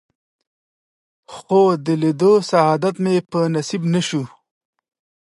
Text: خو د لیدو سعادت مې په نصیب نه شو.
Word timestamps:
خو 1.33 1.61
د 1.85 1.87
لیدو 2.01 2.33
سعادت 2.51 2.95
مې 3.03 3.15
په 3.31 3.39
نصیب 3.53 3.83
نه 3.93 4.01
شو. 4.07 4.23